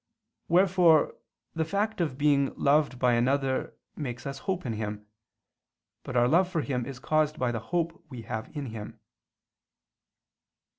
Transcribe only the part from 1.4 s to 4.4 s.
the fact of being loved by another makes us